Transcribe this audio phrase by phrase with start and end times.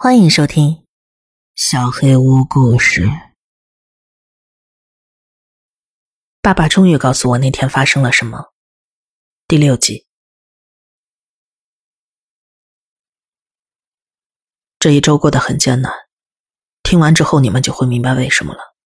[0.00, 0.74] 欢迎收听
[1.56, 3.06] 《小黑屋故事》。
[6.40, 8.52] 爸爸终于告诉我那天发生了什么。
[9.48, 10.06] 第六集，
[14.78, 15.92] 这一周过得很艰难。
[16.84, 18.76] 听完之后，你们就会明白为什么了。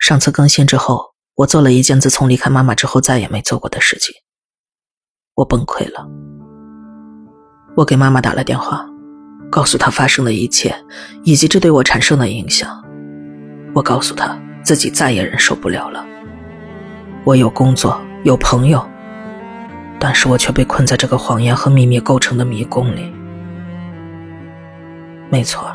[0.00, 4.12] 上次更新之后，我做了一件自从离开妈妈之后再也没做过的事情。
[5.34, 6.04] 我崩溃了。
[7.76, 8.95] 我给妈妈打了电话。
[9.56, 10.76] 告诉他发生的一切，
[11.22, 12.68] 以及这对我产生的影响。
[13.72, 16.04] 我告诉他自己再也忍受不了了。
[17.24, 18.86] 我有工作，有朋友，
[19.98, 23.10] 但是我却被困在这个谎言和秘密构成的迷宫里。
[25.30, 25.74] 没错，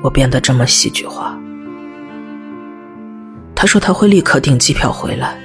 [0.00, 1.38] 我变得这么戏剧化。
[3.54, 5.36] 他说他会立刻订机票回来，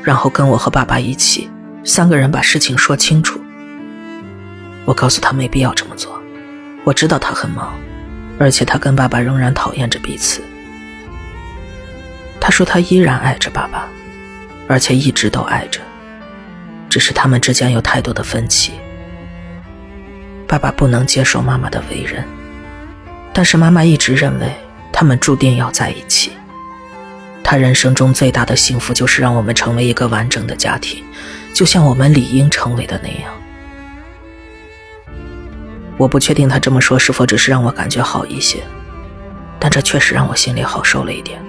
[0.00, 1.50] 然后跟我和爸爸一起，
[1.82, 3.40] 三个人把事情说清楚。
[4.84, 6.20] 我告诉他没必要这么做。
[6.84, 7.74] 我知道他很忙，
[8.38, 10.42] 而且他跟爸爸仍然讨厌着彼此。
[12.40, 13.88] 他说他依然爱着爸爸，
[14.68, 15.80] 而且一直都爱着，
[16.90, 18.72] 只是他们之间有太多的分歧。
[20.46, 22.22] 爸爸不能接受妈妈的为人，
[23.32, 24.54] 但是妈妈一直认为
[24.92, 26.32] 他们注定要在一起。
[27.42, 31.02] 他人生中最大的幸福就是让我们成为一个完整的家庭，
[31.54, 33.32] 就像我们理应成为的那样。
[35.96, 38.62] 我不确定他这么说是否只是让我感觉好一些，
[39.58, 41.40] 但这确实让我心里好受了一点。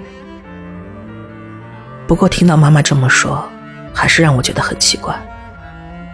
[2.06, 3.44] 不过听到妈妈这么说，
[3.92, 5.20] 还是让我觉得很奇怪。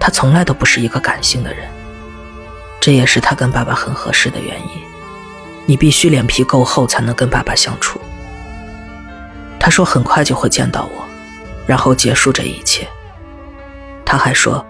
[0.01, 1.69] 他从来都不是一个感性的人，
[2.81, 4.83] 这也是他跟爸爸很合适的原因。
[5.67, 8.01] 你必须脸皮够厚才能跟爸爸相处。
[9.61, 11.05] 他说很快就会见到我，
[11.67, 12.89] 然后结束这一切。
[14.05, 14.67] 他还说，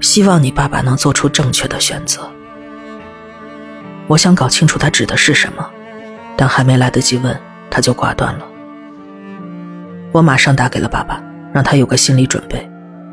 [0.00, 2.30] 希望你爸爸能做出正确的选择。
[4.10, 5.70] 我想搞清楚他指的是什么，
[6.36, 8.46] 但还没来得及问，他就挂断了。
[10.10, 11.22] 我马上打给了爸爸，
[11.54, 12.68] 让他有个心理准备，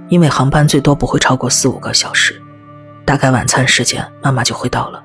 [0.09, 2.41] 因为航班最多不会超过四五个小时，
[3.05, 5.03] 大概晚餐时间妈妈就会到了。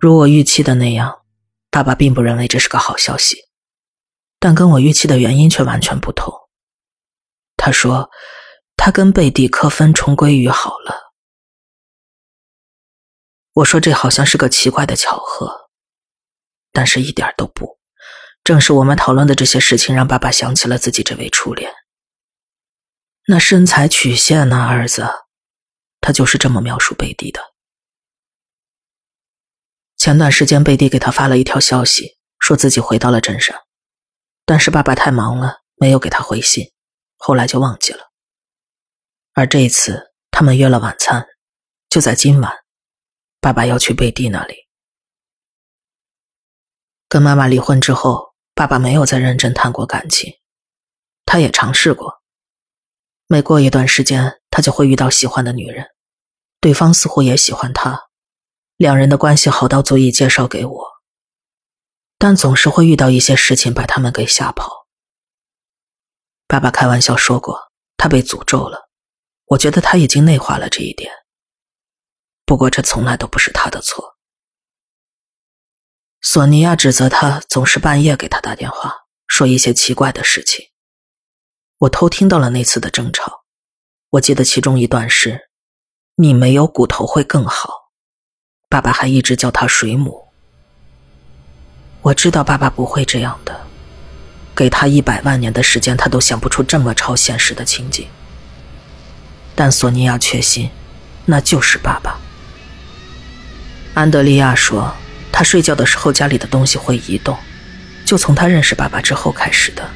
[0.00, 1.18] 如我预期的那样，
[1.70, 3.36] 爸爸并不认为这是个好消息，
[4.40, 6.32] 但跟我预期的原因却完全不同。
[7.58, 8.08] 他说，
[8.74, 11.03] 他跟贝蒂科芬重归于好了。
[13.54, 15.70] 我说这好像是个奇怪的巧合，
[16.72, 17.78] 但是一点都不。
[18.42, 21.72] 正是我们讨论的这些事情，让爸爸想起了自己这位初恋。
[23.28, 25.08] 那身材曲线呢，儿子？
[26.00, 27.40] 他就是这么描述贝蒂的。
[29.96, 33.56] 前段时间，贝蒂给他发了一条消息，说自己回到了镇上，
[34.44, 36.72] 但是爸爸太忙了，没有给他回信，
[37.16, 38.10] 后来就忘记了。
[39.32, 41.26] 而这一次，他们约了晚餐，
[41.88, 42.63] 就在今晚。
[43.44, 44.54] 爸爸要去贝蒂那里。
[47.10, 50.32] 跟妈妈离婚之后，爸爸没有再认真谈过感情。
[51.26, 52.22] 他也尝试过，
[53.26, 55.88] 每过一段时间，他就会遇到喜欢的女人，
[56.58, 58.04] 对方似乎也喜欢他，
[58.78, 60.86] 两人的关系好到足以介绍给我。
[62.16, 64.86] 但总是会遇到一些事情把他们给吓跑。
[66.48, 68.88] 爸爸开玩笑说过，他被诅咒了。
[69.48, 71.12] 我觉得他已经内化了这一点。
[72.46, 74.16] 不过，这从来都不是他的错。
[76.20, 78.94] 索尼娅指责他总是半夜给他打电话，
[79.26, 80.66] 说一些奇怪的事情。
[81.78, 83.44] 我偷听到了那次的争吵，
[84.10, 85.48] 我记得其中一段是
[86.16, 87.90] ：“你没有骨头会更好。”
[88.70, 90.28] 爸爸还一直叫他水母。
[92.02, 93.66] 我知道爸爸不会这样的，
[94.54, 98.08] 给他一百万年的时间，他都想不出这么超现实的情景。
[99.54, 100.70] 但索尼娅确信，
[101.26, 102.18] 那就是爸爸。
[103.94, 104.92] 安德利亚说
[105.30, 107.36] ：“他睡觉的时候，家里的东西会移动，
[108.04, 109.88] 就从他认识爸爸之后开始的，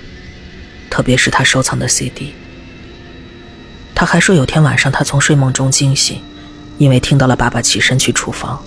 [0.89, 2.33] 特别是他收藏的 CD。”
[3.97, 6.23] 他还说，有天晚上他从睡梦中惊醒，
[6.79, 8.63] 因为听到了爸爸起身去厨房。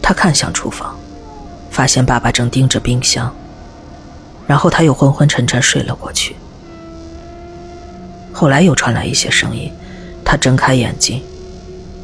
[0.00, 0.96] 他看向厨房，
[1.72, 3.34] 发现爸爸正盯着冰箱，
[4.46, 6.36] 然后他又昏昏沉沉睡了过去。
[8.32, 9.72] 后来又传来一些声音，
[10.24, 11.20] 他睁开眼睛，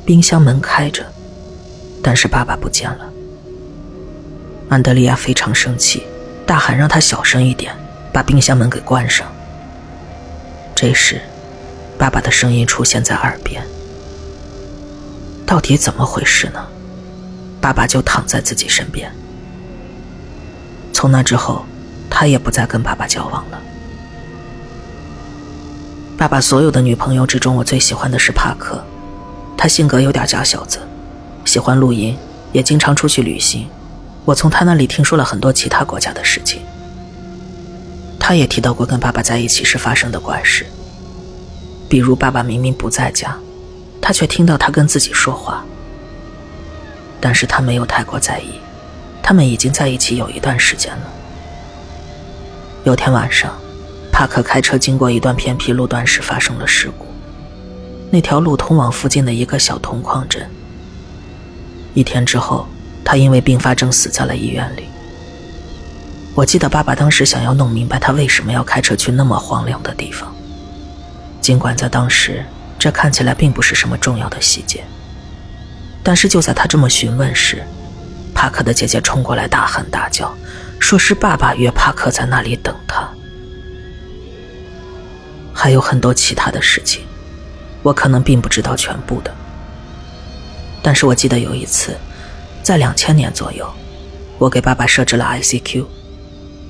[0.05, 1.07] 冰箱门开着。
[2.09, 3.13] 但是爸爸不见了，
[4.71, 6.05] 安德利亚非常生气，
[6.47, 7.77] 大喊让他小声一点，
[8.15, 9.31] 把冰箱门给关上。
[10.75, 11.21] 这时，
[11.99, 13.63] 爸爸的声音出现在耳边
[15.45, 16.67] ：“到底怎么回事呢？”
[17.61, 19.13] 爸爸就躺在自己身边。
[20.95, 21.67] 从那之后，
[22.09, 23.61] 他也不再跟爸爸交往了。
[26.17, 28.83] 爸爸所有的女朋友之中，我最喜欢的是帕克，
[29.59, 30.79] 他性格有点假小子。
[31.49, 32.15] 喜欢露营，
[32.53, 33.67] 也经常出去旅行。
[34.27, 36.61] 我从他那里听说了很多其他国家的事情。
[38.21, 40.67] 他也提到过跟爸爸在一起时发生的怪事，
[41.89, 43.35] 比如爸爸明明不在家，
[43.99, 45.65] 他却听到他跟自己说话。
[47.19, 48.61] 但是他没有太过在意，
[49.23, 51.11] 他们已经在一起有一段时间了。
[52.85, 53.59] 有天晚上，
[54.13, 57.07] 帕克开车经过一段偏僻路段时发生了事故，
[58.11, 60.47] 那条路通往附近的一个小铜矿镇。
[61.99, 62.67] 一天之后。
[63.11, 64.85] 他因为并发症死在了医院里。
[66.35, 70.31] 我记得爸爸当时想要弄明白他为什么要开车去那么荒凉的地方，
[71.41, 72.45] 尽管在当时
[72.79, 74.85] 这看起来并不是什么重要的细节。
[76.03, 77.63] 但是就在他这么询问时，
[78.35, 80.31] 帕克的姐姐冲过来大喊大叫，
[80.79, 83.09] 说是爸爸约帕克在那里等他。
[85.55, 87.07] 还有很多其他的事情，
[87.83, 89.35] 我可能并不知道全部的。
[90.89, 91.95] 但是我记得有一次。
[92.63, 93.71] 在两千年左右，
[94.39, 95.85] 我给爸爸设置了 ICQ，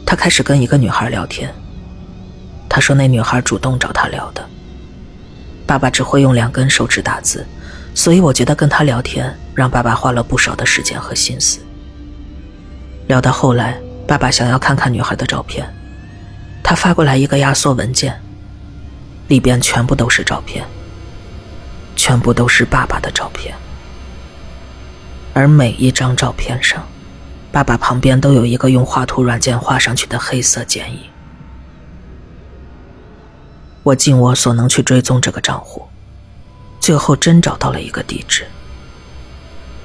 [0.04, 1.54] 他开始跟一个女孩聊天。
[2.68, 4.44] 他说那女孩主动找他聊的。
[5.64, 7.46] 爸爸只会用两根手指打字，
[7.94, 11.60] 所以我觉得跟他聊天让爸爸花了不少的时间和心思。
[13.06, 15.64] 聊到后来，爸爸想要看看女孩的照片，
[16.60, 18.20] 他发过来一个压缩文件，
[19.28, 20.64] 里边全部都是照片，
[21.94, 23.54] 全部都是爸爸的照片。
[25.38, 26.84] 而每一张照片上，
[27.52, 31.08] 爸爸旁边都有一个用画图软件画上去的黑色剪影。
[33.84, 35.86] 我尽我所能去追踪这个账户，
[36.80, 38.48] 最后真找到了一个地址：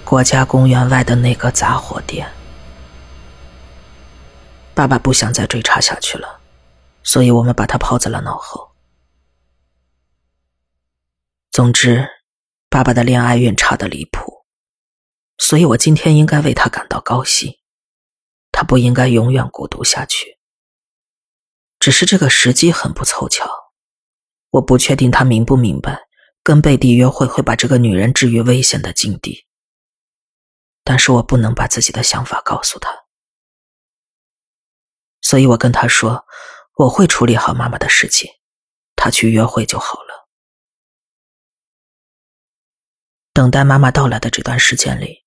[0.04, 2.28] 国家公园外的那个杂货店。
[4.74, 6.40] 爸爸不想再追查下去了，
[7.04, 8.72] 所以我们把他抛在了脑后。
[11.52, 12.08] 总之，
[12.72, 14.33] 爸爸的恋爱运差的离谱。
[15.38, 17.60] 所以我今天应该为他感到高兴，
[18.52, 20.40] 他不应该永远孤独下去。
[21.80, 23.50] 只是这个时机很不凑巧，
[24.52, 26.08] 我不确定他明不明白，
[26.42, 29.46] 跟贝蒂约会会把这个女人置于危险的境地。
[30.86, 33.06] 但是我不能把自己的想法告诉他，
[35.22, 36.26] 所以我跟他说，
[36.76, 38.30] 我会处理好妈妈的事情，
[38.96, 40.30] 他去约会就好了。
[43.34, 45.23] 等待妈妈到来的这段时间里。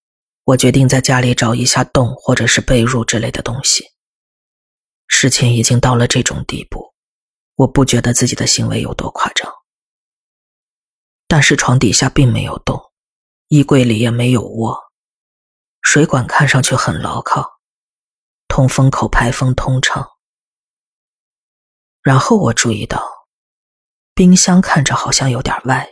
[0.46, 3.84] 我决定在家里找一下洞或者是被褥之类的东西。
[5.08, 6.94] 事情已经到了这种地步，
[7.56, 9.52] 我不觉得自己的行为有多夸张。
[11.26, 12.81] 但是床底下并没有洞，
[13.48, 14.78] 衣柜里也没有窝，
[15.82, 17.58] 水管看上去很牢靠，
[18.46, 20.08] 通风口排风通畅。
[22.02, 23.04] 然后我注意到，
[24.14, 25.88] 冰箱看着好像有点歪，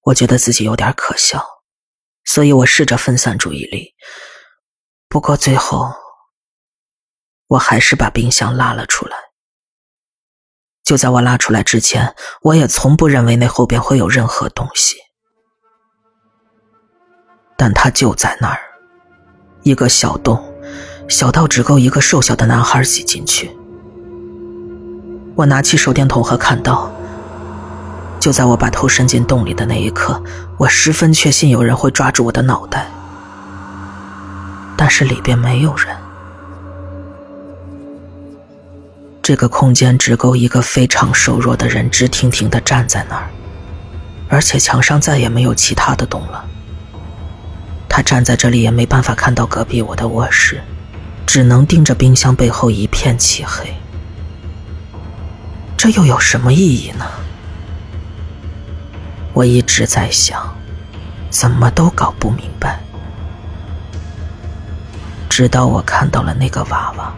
[0.00, 1.55] 我觉得自己有点可笑。
[2.26, 3.94] 所以我试着分散注意力，
[5.08, 5.94] 不过最后，
[7.46, 9.16] 我还是把冰箱拉了出来。
[10.82, 14.96] 就在我拉出来之前，我也从不认为那后边会有任何东西，
[17.56, 18.60] 但它就在那儿，
[19.62, 20.52] 一个小洞，
[21.08, 23.56] 小到只够一个瘦小的男孩挤进去。
[25.36, 26.92] 我拿起手电筒和砍刀。
[28.26, 30.20] 就在我把头伸进洞里的那一刻，
[30.58, 32.88] 我十分确信有人会抓住我的脑袋，
[34.76, 35.96] 但是里边没有人。
[39.22, 43.30] 这个空间只够一个非常瘦弱的人直挺挺的站在那儿，
[44.28, 46.44] 而且墙上再也没有其他的洞了。
[47.88, 50.60] 他站在这里也没办法看到隔壁我的卧室，
[51.24, 53.72] 只能盯着冰箱背后一片漆黑。
[55.76, 57.06] 这又有什么意义呢？
[59.36, 60.42] 我一直在想，
[61.28, 62.80] 怎么都搞不明白，
[65.28, 67.12] 直到我看到了那个娃娃，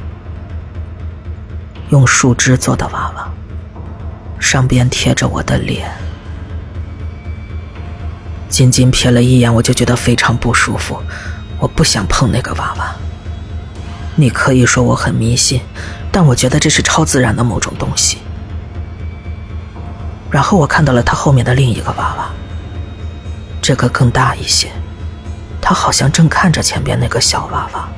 [1.91, 3.29] 用树枝做的娃娃，
[4.41, 5.93] 上边贴着我的脸。
[8.49, 11.01] 仅仅瞥了一眼，我就觉得非常不舒服，
[11.61, 12.97] 我不想碰那个娃娃。
[14.17, 15.61] 你可以说我很迷信，
[16.11, 18.19] 但我觉得这是超自然的某种东西。
[20.30, 22.30] 然后我看到了他后面的另一个娃娃，
[23.62, 24.70] 这个更大一些，
[25.61, 27.88] 他好像正看着前边那个小娃娃，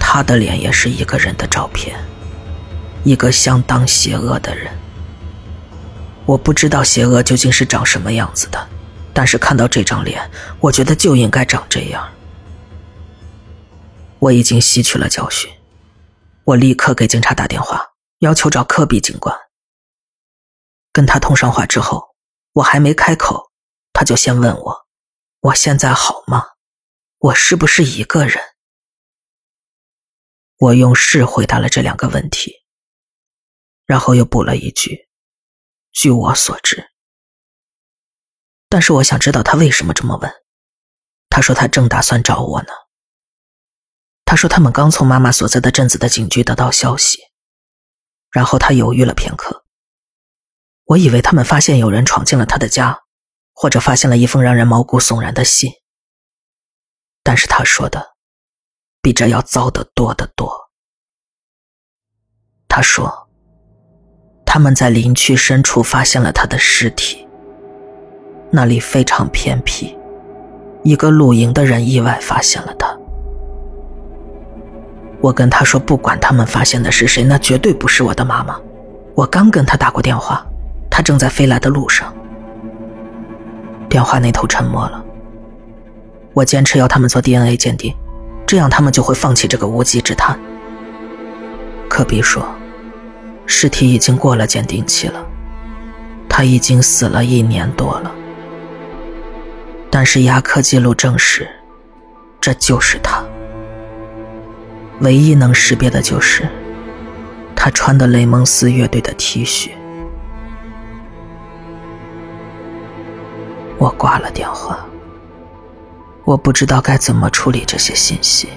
[0.00, 1.94] 他的脸也是一个人的照片，
[3.02, 4.72] 一个相当邪恶的人。
[6.24, 8.68] 我不知道邪恶究竟是长什么样子的，
[9.12, 12.02] 但是看到这张脸，我觉得就应该长这样。
[14.20, 15.50] 我已经吸取了教训，
[16.44, 17.90] 我立刻给警察打电话，
[18.20, 19.36] 要求找科比警官。
[20.94, 22.14] 跟他通上话之后，
[22.52, 23.50] 我还没开口，
[23.92, 24.86] 他就先问我
[25.42, 26.46] ：“我现在好吗？
[27.18, 28.40] 我是不是一个人？
[30.58, 32.52] 我用是回答了这两个问题，
[33.84, 35.08] 然后又补了一句
[35.90, 36.92] ：“据我所知。”
[38.70, 40.32] 但是我想知道他为什么这么问。
[41.28, 42.68] 他说他正打算找我呢。
[44.24, 47.18] 他说他们刚从妈妈所在的镇子的警局得到消息，
[48.30, 49.53] 然后他犹豫了片刻。
[50.86, 52.98] 我以为他们发现有人闯进了他的家，
[53.54, 55.70] 或者发现了一封让人毛骨悚然的信。
[57.22, 58.14] 但是他说的
[59.00, 60.70] 比这要糟得多得多。
[62.68, 63.28] 他说
[64.44, 67.26] 他们在林区深处发现了他的尸体，
[68.50, 69.96] 那里非常偏僻，
[70.82, 72.94] 一个露营的人意外发现了他。
[75.22, 78.60] 我跟他说，不管他们发现的是谁，那绝对不是我的妈妈。
[79.14, 80.46] 我刚跟他打过电话，
[80.96, 82.14] 他正在飞来的路上。
[83.88, 85.04] 电话那头沉默了。
[86.32, 87.92] 我坚持要他们做 DNA 鉴定，
[88.46, 90.38] 这样他们就会放弃这个无稽之谈。
[91.88, 92.46] 科比说，
[93.44, 95.26] 尸体已经过了鉴定期了，
[96.28, 98.14] 他已经死了一年多了。
[99.90, 101.48] 但是牙科记录证实，
[102.40, 103.20] 这就是他。
[105.00, 106.48] 唯一能识别的就是
[107.56, 109.70] 他穿的雷蒙斯乐队的 T 恤。
[113.78, 114.78] 我挂了电话，
[116.24, 118.48] 我不知道该怎么处理这些信息。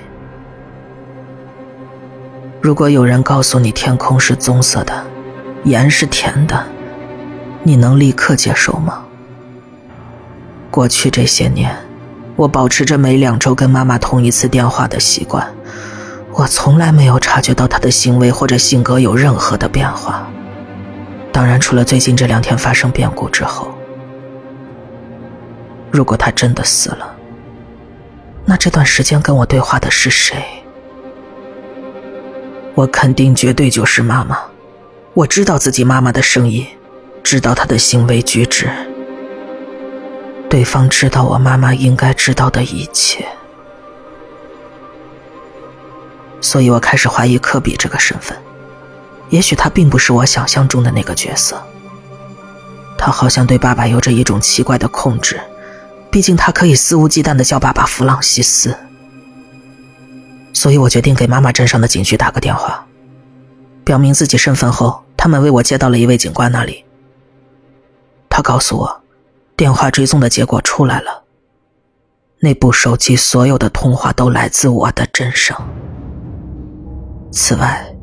[2.62, 5.05] 如果有人告诉你天空是棕色的，
[5.63, 6.65] 盐是甜的，
[7.63, 9.03] 你能立刻接受吗？
[10.69, 11.75] 过去这些年，
[12.36, 15.47] 我保持着每两周跟妈妈通一次电话的习惯。
[16.33, 20.27] 我从来没有察觉到他的行为或者性格有任何的变化，
[21.31, 23.76] 当然，除了最近这两天发生变故之后。
[25.98, 27.16] 如果他真的死了，
[28.46, 30.38] 那这段时间跟我对话的是谁？
[32.75, 34.38] 我肯定绝对就是妈妈。
[35.16, 36.68] 我知道自己妈妈的声音，
[37.24, 38.70] 知道她的行为举止。
[40.48, 43.25] 对方知道我妈妈应该知道的一切。
[46.39, 48.38] 所以我开始怀疑科比这个身份，
[49.32, 51.60] 也许他并不是我想象中的那个角色。
[53.00, 55.42] 他好像对爸爸有着一种奇怪的控制，
[56.17, 58.75] 毕竟他可以肆无忌惮的叫爸爸弗朗西斯。
[60.51, 62.88] 所以我决定给妈妈镇上的警局打个电话，
[63.86, 66.83] 表明自己身份后，他们为我接到了一位警官那里。
[68.31, 69.03] 他告诉我，
[69.55, 71.24] 电话追踪的结果出来了，
[72.39, 75.69] 那部手机所有的通话都来自我的镇上。
[77.31, 77.95] 此外，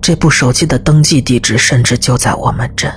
[0.00, 2.90] 这部手机的登记地址甚至就在我们镇。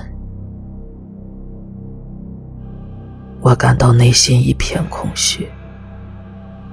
[3.42, 5.50] 我感到内心一片空虚。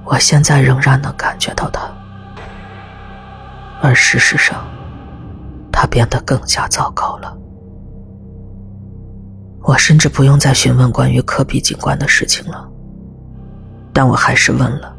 [0.04, 1.82] 我现在仍然能感觉到他，
[3.82, 4.66] 而事实上，
[5.72, 7.36] 他变得更加糟糕了。
[9.62, 12.66] 我甚至不用再询问关于科比警官的事情了，
[13.92, 14.94] 但我还是问了，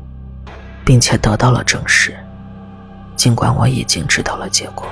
[0.86, 2.16] 并且得到了证实。
[3.16, 4.88] 尽管我已经知道了结果，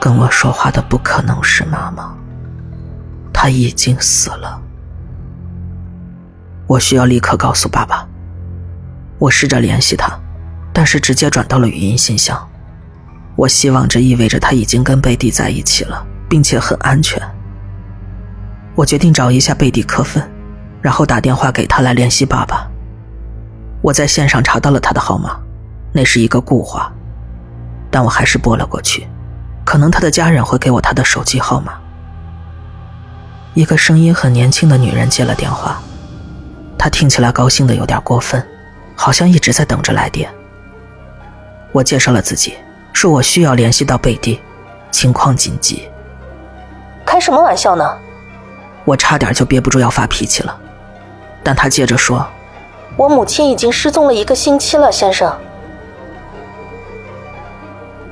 [0.00, 2.16] 跟我说话的不可能是妈妈，
[3.32, 4.62] 她已经死了。
[6.72, 8.08] 我需要立刻告诉爸爸。
[9.18, 10.10] 我试着联系他，
[10.72, 12.48] 但是直接转到了语音信箱。
[13.36, 17.20] 我希望这意味着他已经跟贝蒂在一起了，并且很安全。
[18.74, 20.26] 我决定找一下贝蒂科芬，
[20.80, 22.66] 然后打电话给他来联系爸爸。
[23.82, 25.38] 我在线上查到了他的号码。
[25.94, 26.90] 那是一个固话，
[27.90, 29.06] 但我还是拨了过去。
[29.62, 31.74] 可能他的家人会给我他的手机号码。
[33.52, 35.82] 一个声音很年轻的女人接了电话，
[36.82, 38.44] 她听起来高兴的有点过分，
[38.96, 40.28] 好像一直在等着来电。
[41.70, 42.56] 我介绍了自己，
[42.92, 44.40] 说我需要联系到贝蒂，
[44.90, 45.88] 情况紧急。
[47.06, 47.88] 开什么玩笑呢？
[48.84, 50.58] 我差点就憋不住要发脾气了，
[51.44, 52.26] 但他接着说
[52.98, 55.32] ：“我母亲已经失踪了一个星期了，先生。”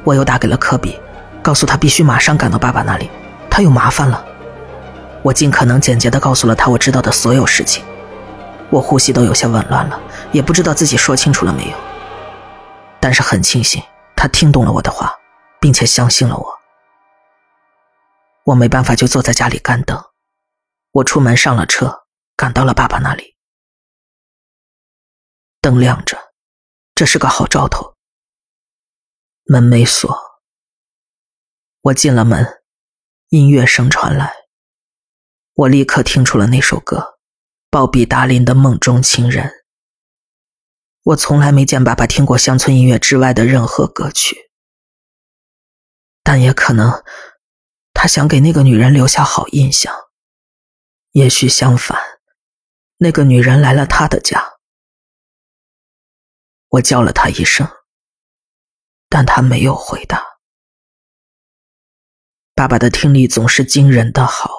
[0.04, 0.96] 我又打给了科比，
[1.42, 3.10] 告诉他必须马上赶到爸爸那里，
[3.50, 4.24] 他有麻烦了。
[5.22, 7.82] 我尽可能简洁的告诉了他我知道的所有事情，
[8.70, 10.00] 我呼吸都有些紊乱了，
[10.32, 11.76] 也不知道自己说清楚了没有。
[13.00, 13.82] 但是很庆幸，
[14.16, 15.12] 他听懂了我的话，
[15.60, 16.60] 并且相信了我。
[18.44, 20.02] 我没办法，就坐在家里干等。
[20.92, 22.04] 我出门上了车，
[22.36, 23.36] 赶到了爸爸那里。
[25.60, 26.32] 灯亮着，
[26.94, 27.96] 这是个好兆头。
[29.44, 30.16] 门没锁，
[31.82, 32.62] 我进了门，
[33.28, 34.32] 音乐声传来，
[35.54, 37.19] 我立刻听出了那首歌，
[37.70, 39.48] 鲍比·达林的梦中情人。
[41.04, 44.50] 我从来没见爸爸听过乡村音乐之外的任何歌曲，
[46.24, 47.04] 但也可能
[47.94, 49.94] 他想给那个女人留下好印象。
[51.12, 51.96] 也许相反，
[52.96, 54.58] 那个女人来了他的家，
[56.70, 57.68] 我叫了他一声，
[59.08, 60.24] 但他没有回答。
[62.52, 64.50] 爸爸的听力总是惊人的好，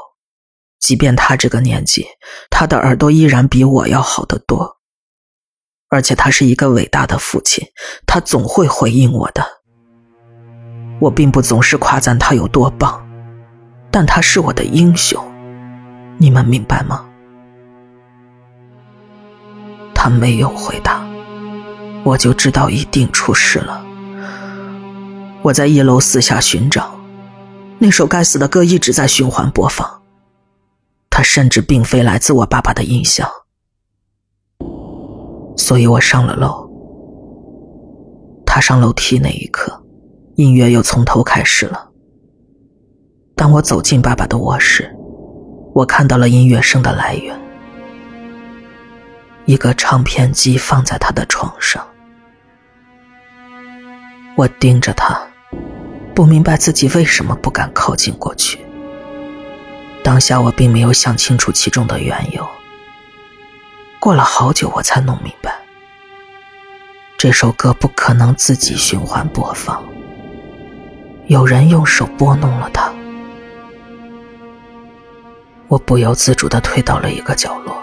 [0.81, 2.05] 即便他这个年纪，
[2.49, 4.77] 他的耳朵依然比我要好得多。
[5.89, 7.65] 而且他是一个伟大的父亲，
[8.07, 9.45] 他总会回应我的。
[10.99, 13.07] 我并不总是夸赞他有多棒，
[13.91, 15.21] 但他是我的英雄，
[16.17, 17.05] 你们明白吗？
[19.93, 21.05] 他没有回答，
[22.03, 23.85] 我就知道一定出事了。
[25.43, 26.99] 我在一楼四下寻找，
[27.77, 30.00] 那首该死的歌一直在循环播放，
[31.11, 33.29] 它甚至并非来自我爸爸的音响。
[35.57, 36.67] 所以我上了楼，
[38.45, 39.83] 踏上楼梯那一刻，
[40.35, 41.89] 音乐又从头开始了。
[43.35, 44.89] 当我走进爸爸的卧室，
[45.75, 47.37] 我看到了音乐声的来源，
[49.45, 51.85] 一个唱片机放在他的床上。
[54.37, 55.21] 我盯着他，
[56.15, 58.57] 不明白自己为什么不敢靠近过去。
[60.03, 62.47] 当下我并没有想清楚其中的缘由。
[63.99, 65.53] 过了好久，我才弄明白，
[67.17, 69.83] 这首歌不可能自己循环播放，
[71.27, 72.91] 有人用手拨弄了它。
[75.67, 77.81] 我不由自主的退到了一个角落，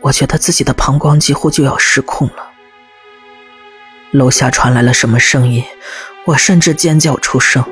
[0.00, 2.50] 我觉得自己的膀胱几乎就要失控了。
[4.12, 5.62] 楼下传来了什么声音，
[6.24, 7.62] 我甚至尖叫出声，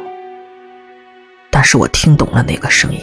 [1.50, 3.00] 但是我听懂了那个声音，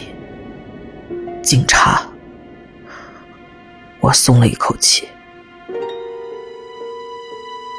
[1.42, 2.06] 警察。
[4.00, 5.08] 我松了一口气。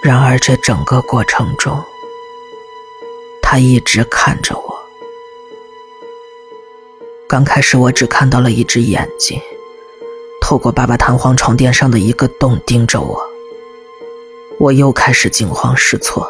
[0.03, 1.81] 然而，这整个过程中，
[3.41, 4.79] 他一直看着我。
[7.27, 9.39] 刚开始，我只看到了一只眼睛，
[10.41, 13.17] 透过爸爸弹簧床垫上的一个洞盯着我。
[14.59, 16.29] 我又开始惊慌失措。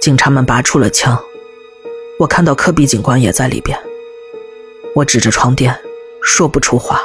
[0.00, 1.20] 警察们拔出了枪，
[2.20, 3.76] 我看到科比警官也在里边。
[4.94, 5.76] 我指着床垫，
[6.26, 7.00] 说不出话。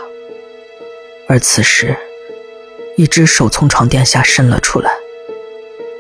[1.30, 1.96] 而此时，
[2.98, 4.92] 一只手从床垫下伸了出来，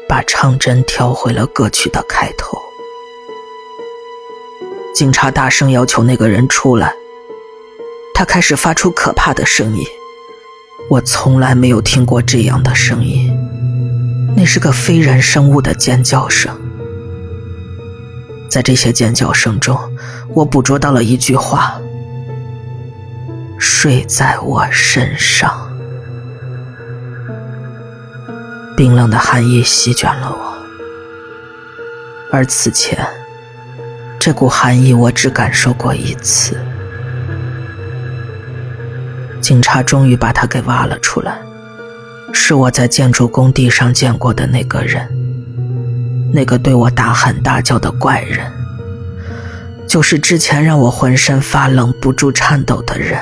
[0.09, 2.57] 把唱针调回了歌曲的开头。
[4.93, 6.93] 警察大声要求那个人出来。
[8.13, 9.83] 他开始发出可怕的声音，
[10.89, 13.31] 我从来没有听过这样的声音，
[14.35, 16.55] 那是个非人生物的尖叫声。
[18.49, 19.79] 在这些尖叫声中，
[20.35, 21.79] 我捕捉到了一句话。
[23.63, 25.71] 睡在我身上，
[28.75, 30.57] 冰冷的寒意席卷了我。
[32.31, 33.07] 而此前，
[34.19, 36.57] 这股寒意我只感受过一次。
[39.39, 41.37] 警察终于把他给挖了出来，
[42.33, 45.07] 是我在建筑工地上见过的那个人，
[46.33, 48.51] 那个对我大喊大叫的怪人，
[49.87, 53.21] 就是之前让我浑身发冷、不住颤抖的人。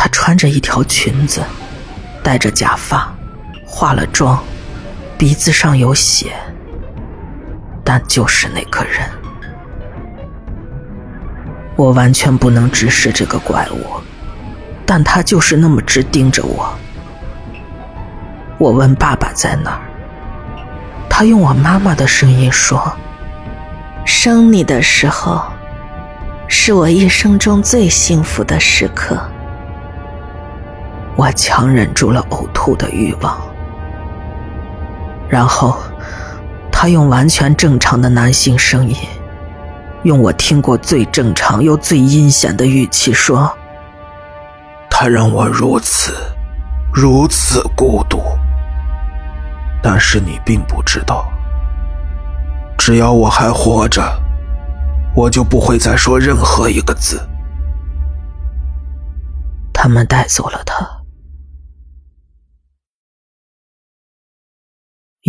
[0.00, 1.42] 她穿着一条裙子，
[2.22, 3.12] 戴着假发，
[3.66, 4.40] 化了妆，
[5.18, 6.32] 鼻子上有血，
[7.82, 9.10] 但就是那个人，
[11.74, 14.00] 我完全不能直视这个怪物，
[14.86, 16.72] 但他就是那么直盯着我。
[18.56, 19.82] 我问爸爸在哪儿，
[21.10, 22.96] 他用我妈妈的声音说
[24.06, 25.42] ：“生你的时候，
[26.46, 29.20] 是我一生中最幸福的时刻。”
[31.18, 33.36] 我强忍住了呕吐的欲望，
[35.28, 35.76] 然后
[36.70, 38.94] 他用完全正常的男性声音，
[40.04, 43.52] 用我听过最正常又最阴险的语气说
[44.88, 46.14] ：“他让我如此，
[46.94, 48.22] 如此孤独。
[49.82, 51.28] 但是你并不知道，
[52.78, 54.00] 只要我还活着，
[55.16, 57.20] 我就不会再说任何一个字。
[59.74, 60.88] 他们带走了他。”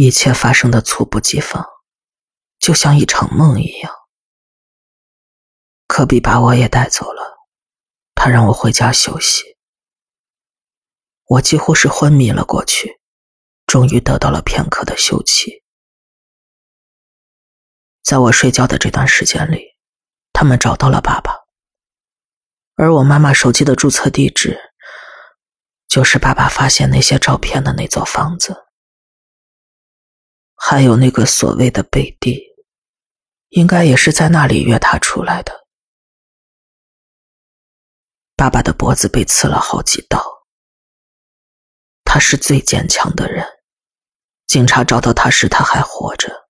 [0.02, 1.68] 一切发生的猝不及防，
[2.58, 3.94] 就像一场梦一样。
[5.88, 7.40] 科比把我也带走了，
[8.16, 9.58] 他让我回家休息。
[11.26, 13.02] 我几乎是昏迷了过去，
[13.68, 15.62] 终于得到了片刻的休憩。
[18.02, 19.76] 在我睡觉的这段时间里，
[20.32, 21.36] 他们找到了爸爸，
[22.76, 24.58] 而我妈妈手机的注册地址
[25.90, 28.69] 就是爸爸发现那些照片的那座房子，
[30.62, 32.38] 还有那个所谓的贝蒂，
[33.48, 35.66] 应该也是在那里约他出来的。
[38.36, 40.22] 爸爸的脖子被刺了好几刀，
[42.04, 43.46] 他是最坚强的人。
[44.48, 46.50] 警察找到他时，他还活着，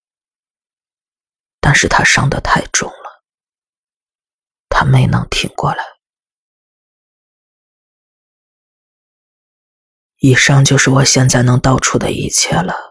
[1.62, 3.24] 但是他伤得太重了，
[4.70, 5.86] 他没能挺过来。
[10.18, 12.89] 以上就是我现在能道出的一切了。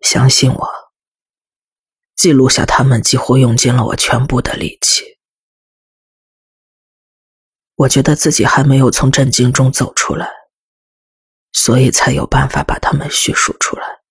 [0.00, 0.68] 相信我，
[2.14, 5.18] 记录下他们几乎用尽了我全部的力气。
[7.74, 10.28] 我觉得自己还没有从震惊中走出来，
[11.52, 14.02] 所以才有办法把他们叙述出来。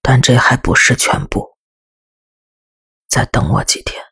[0.00, 1.56] 但这还不是全部，
[3.08, 4.11] 再等我几天。